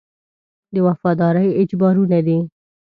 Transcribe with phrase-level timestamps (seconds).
[0.73, 2.37] د وفادارۍ اجبارونه دي.